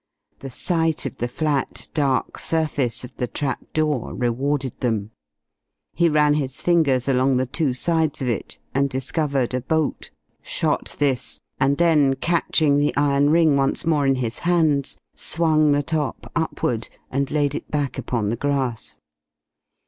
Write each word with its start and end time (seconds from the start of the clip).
The 0.39 0.49
sight 0.49 1.05
of 1.05 1.17
the 1.17 1.27
flat 1.27 1.87
dark 1.93 2.39
surface 2.39 3.03
of 3.03 3.15
the 3.17 3.27
trap 3.27 3.61
door 3.71 4.15
rewarded 4.15 4.79
them. 4.79 5.11
He 5.93 6.09
ran 6.09 6.33
his 6.33 6.59
fingers 6.59 7.07
along 7.07 7.37
the 7.37 7.45
two 7.45 7.71
sides 7.73 8.19
of 8.19 8.27
it, 8.27 8.57
and 8.73 8.89
discovered 8.89 9.53
a 9.53 9.61
bolt, 9.61 10.09
shot 10.41 10.95
this, 10.97 11.39
and 11.59 11.77
then 11.77 12.15
catching 12.15 12.77
the 12.77 12.97
iron 12.97 13.29
ring 13.29 13.55
once 13.55 13.85
more 13.85 14.07
in 14.07 14.15
his 14.15 14.39
hands, 14.39 14.97
swung 15.13 15.71
the 15.71 15.83
top 15.83 16.31
upward 16.35 16.89
and 17.11 17.29
laid 17.29 17.53
it 17.53 17.69
back 17.69 17.99
upon 17.99 18.29
the 18.29 18.35
grass. 18.37 18.97